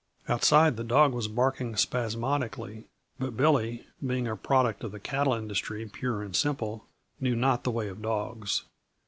[0.27, 2.85] Outside, the dog was barking spasmodically;
[3.19, 6.87] but Billy, being a product of the cattle industry pure and simple,
[7.19, 8.63] knew not the way of dogs.